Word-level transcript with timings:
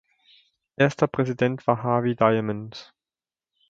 Erster 0.77 1.05
Präsident 1.05 1.67
war 1.67 1.83
Harvey 1.83 2.15
Diamond. 2.15 2.91